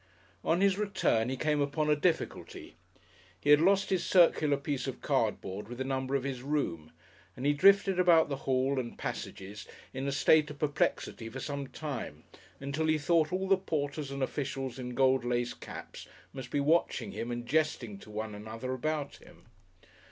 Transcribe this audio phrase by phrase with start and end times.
[0.43, 2.75] On his return he came upon a difficulty;
[3.39, 6.91] he had lost his circular piece of cardboard with the number of his room,
[7.37, 11.67] and he drifted about the hall and passages in a state of perplexity for some
[11.67, 12.23] time,
[12.59, 17.11] until he thought all the porters and officials in gold lace caps must be watching
[17.11, 19.45] him and jesting to one another about him.